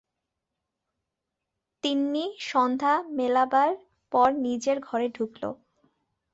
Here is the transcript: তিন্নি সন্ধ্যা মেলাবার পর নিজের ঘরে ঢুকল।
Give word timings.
তিন্নি 1.83 2.25
সন্ধ্যা 2.41 2.93
মেলাবার 3.17 3.69
পর 4.11 4.29
নিজের 4.37 4.77
ঘরে 4.79 5.07
ঢুকল। 5.09 5.43